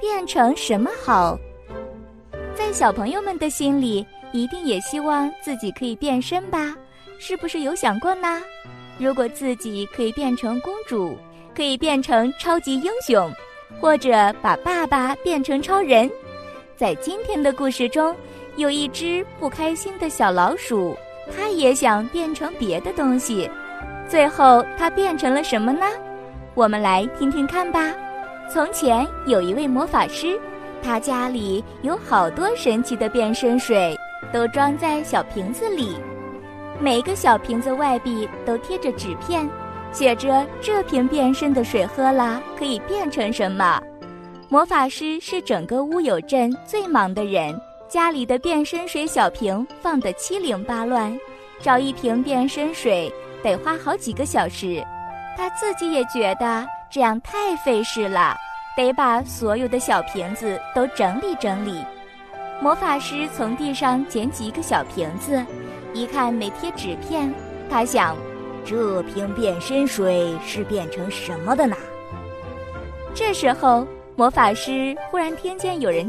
[0.00, 1.38] 变成什么好？
[2.54, 6.74] 在小朋友们的心里，一定也希望自己可以变身吧？
[7.18, 8.42] 是不是有想过呢？
[8.98, 11.16] 如果自己可以变成公主，
[11.54, 13.30] 可以变成超级英雄，
[13.80, 16.10] 或者把爸爸变成超人，
[16.76, 18.14] 在今天的故事中，
[18.56, 20.96] 有一只不开心的小老鼠，
[21.36, 23.50] 它也想变成别的东西。
[24.08, 25.86] 最后，它变成了什么呢？
[26.54, 27.94] 我们来听听看吧。
[28.48, 30.38] 从前有一位魔法师，
[30.82, 33.96] 他家里有好多神奇的变身水，
[34.32, 35.96] 都装在小瓶子里。
[36.80, 39.48] 每个小瓶子外壁都贴着纸片，
[39.90, 43.80] 写着这瓶变身的水喝了可以变成什么。
[44.48, 51.18] 魔法师是整个乌有镇最忙的人，家里的变身水小瓶放得七零八乱，
[51.60, 54.84] 找一瓶变身水得花好几个小时。
[55.36, 58.36] 他自己也觉得这样太费事了，
[58.76, 61.82] 得把所有的小瓶子都整理整理。
[62.60, 65.42] 魔法师从地上捡起一个小瓶子，
[65.94, 67.32] 一看没贴纸片，
[67.70, 68.14] 他想，
[68.66, 71.76] 这瓶变身水是变成什么的呢？
[73.14, 76.04] 这时候，魔法师忽然听见有人